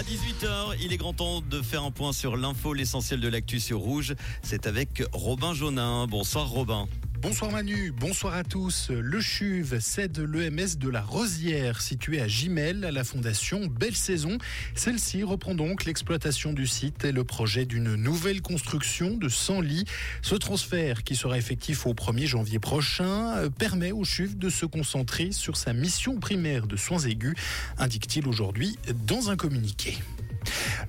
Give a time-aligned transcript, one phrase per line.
[0.00, 3.60] À 18h, il est grand temps de faire un point sur l'info, l'essentiel de l'actu
[3.60, 4.14] sur Rouge.
[4.42, 6.06] C'est avec Robin Jaunin.
[6.06, 6.88] Bonsoir Robin.
[7.22, 8.88] Bonsoir Manu, bonsoir à tous.
[8.88, 14.38] Le CHUV cède l'EMS de la Rosière, située à Gimel, à la fondation Belle Saison.
[14.74, 19.84] Celle-ci reprend donc l'exploitation du site et le projet d'une nouvelle construction de 100 lits.
[20.22, 25.30] Ce transfert, qui sera effectif au 1er janvier prochain, permet au CHUV de se concentrer
[25.30, 27.34] sur sa mission primaire de soins aigus,
[27.76, 29.98] indique-t-il aujourd'hui dans un communiqué.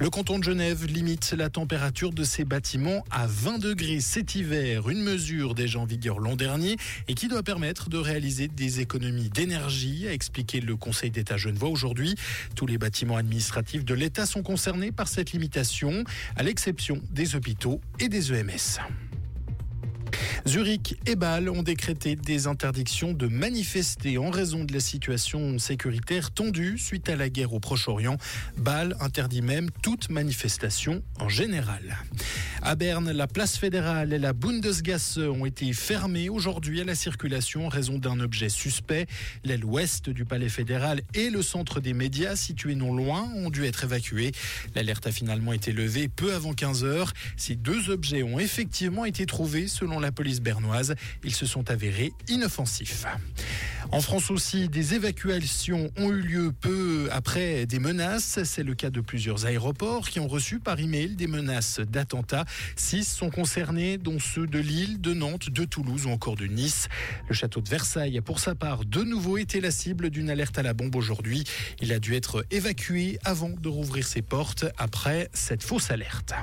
[0.00, 4.88] Le canton de Genève limite la température de ses bâtiments à 20 degrés cet hiver,
[4.88, 9.28] une mesure déjà en vigueur l'an dernier et qui doit permettre de réaliser des économies
[9.28, 12.14] d'énergie, a expliqué le Conseil d'État genevois aujourd'hui.
[12.56, 16.04] Tous les bâtiments administratifs de l'État sont concernés par cette limitation,
[16.34, 18.80] à l'exception des hôpitaux et des EMS.
[20.50, 26.32] Zurich et Bâle ont décrété des interdictions de manifester en raison de la situation sécuritaire
[26.32, 28.16] tendue suite à la guerre au Proche-Orient.
[28.56, 31.98] Bâle interdit même toute manifestation en général.
[32.62, 37.66] À Berne, la place fédérale et la Bundesgasse ont été fermées aujourd'hui à la circulation
[37.66, 39.06] en raison d'un objet suspect.
[39.44, 43.64] L'aile ouest du palais fédéral et le centre des médias situé non loin ont dû
[43.64, 44.32] être évacués.
[44.74, 47.12] L'alerte a finalement été levée peu avant 15 heures.
[47.38, 50.94] Ces deux objets ont effectivement été trouvés selon la police bernoise.
[51.24, 53.06] Ils se sont avérés inoffensifs.
[53.92, 58.40] En France aussi, des évacuations ont eu lieu peu après des menaces.
[58.44, 62.44] C'est le cas de plusieurs aéroports qui ont reçu par email des menaces d'attentats.
[62.76, 66.88] Six sont concernés, dont ceux de Lille, de Nantes, de Toulouse ou encore de Nice.
[67.28, 70.58] Le château de Versailles a pour sa part de nouveau été la cible d'une alerte
[70.58, 71.44] à la bombe aujourd'hui.
[71.80, 76.34] Il a dû être évacué avant de rouvrir ses portes après cette fausse alerte.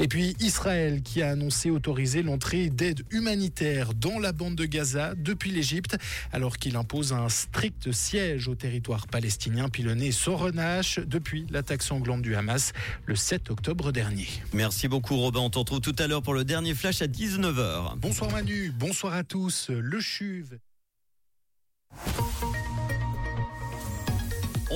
[0.00, 5.14] Et puis Israël qui a annoncé autoriser l'entrée d'aide humanitaire dans la bande de Gaza
[5.16, 5.96] depuis l'Égypte,
[6.32, 12.34] alors qu'il impose un strict siège au territoire palestinien pilonné Sorenache depuis l'attaque sanglante du
[12.34, 12.72] Hamas
[13.06, 14.28] le 7 octobre dernier.
[14.52, 17.98] Merci beaucoup Robin, on te retrouve tout à l'heure pour le dernier flash à 19h.
[17.98, 19.70] Bonsoir Manu, bonsoir à tous.
[19.70, 20.58] Le CHUV.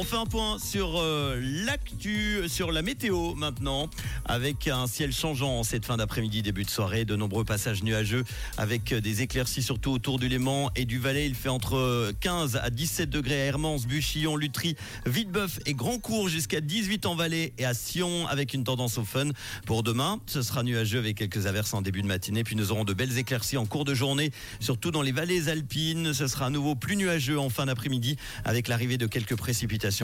[0.00, 3.90] On fait un point sur euh, l'actu, sur la météo maintenant,
[4.26, 8.22] avec un ciel changeant cette fin d'après-midi, début de soirée, de nombreux passages nuageux,
[8.58, 11.26] avec des éclaircies surtout autour du Léman et du Valais.
[11.26, 16.60] Il fait entre 15 à 17 degrés à Hermance, Buchillon, Lutry, Vitebeuf et Grandcourt, jusqu'à
[16.60, 19.30] 18 en Valais et à Sion, avec une tendance au fun.
[19.66, 22.84] Pour demain, ce sera nuageux avec quelques averses en début de matinée, puis nous aurons
[22.84, 26.14] de belles éclaircies en cours de journée, surtout dans les vallées alpines.
[26.14, 29.34] Ce sera à nouveau plus nuageux en fin d'après-midi, avec l'arrivée de quelques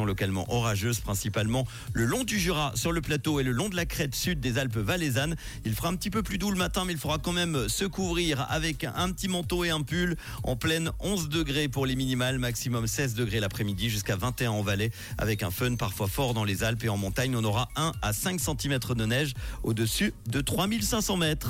[0.05, 3.87] localement orageuses, principalement le long du Jura, sur le plateau et le long de la
[3.87, 5.37] crête sud des Alpes valaisannes.
[5.65, 7.85] Il fera un petit peu plus doux le matin, mais il faudra quand même se
[7.85, 10.17] couvrir avec un petit manteau et un pull.
[10.43, 14.91] En pleine 11 degrés pour les minimales, maximum 16 degrés l'après-midi, jusqu'à 21 en vallée,
[15.19, 17.37] avec un fun parfois fort dans les Alpes et en montagne.
[17.37, 21.35] On aura 1 à 5 cm de neige au-dessus de 3500 mètres.